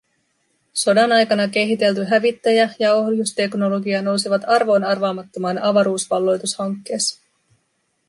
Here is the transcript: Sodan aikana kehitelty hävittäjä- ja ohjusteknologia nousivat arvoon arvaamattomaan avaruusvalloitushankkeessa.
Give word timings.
Sodan 0.83 1.11
aikana 1.11 1.47
kehitelty 1.47 2.03
hävittäjä- 2.03 2.69
ja 2.79 2.93
ohjusteknologia 2.93 4.01
nousivat 4.01 4.41
arvoon 4.47 4.83
arvaamattomaan 4.83 5.59
avaruusvalloitushankkeessa. 5.63 7.21